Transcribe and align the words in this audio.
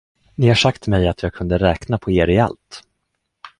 Ni 0.37 0.47
har 0.47 0.55
sagt 0.55 0.87
mig, 0.87 1.07
att 1.07 1.23
jag 1.23 1.33
kunde 1.33 1.57
räkna 1.57 1.97
på 1.97 2.11
er 2.11 2.27
i 2.29 2.39
allt. 2.39 2.83